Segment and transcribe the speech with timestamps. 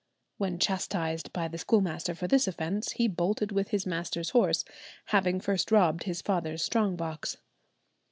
[0.39, 4.65] When chastised by the schoolmaster for this offence, he bolted with his master's horse,
[5.05, 7.37] having first robbed his father's strong box.